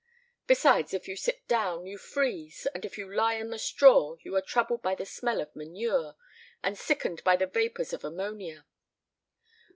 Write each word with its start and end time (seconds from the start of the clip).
Besides, 0.47 0.95
if 0.95 1.07
you 1.07 1.15
sit 1.15 1.47
down, 1.47 1.85
you 1.85 1.99
freeze; 1.99 2.65
and 2.73 2.83
if 2.85 2.97
you 2.97 3.13
lie 3.13 3.39
on 3.39 3.51
the 3.51 3.59
straw, 3.59 4.15
you 4.23 4.35
are 4.35 4.41
troubled 4.41 4.81
by 4.81 4.95
the 4.95 5.05
smell 5.05 5.39
of 5.39 5.55
manure, 5.55 6.15
and 6.63 6.75
sickened 6.75 7.23
by 7.23 7.35
the 7.35 7.45
vapors 7.45 7.93
of 7.93 8.03
ammonia. 8.03 8.65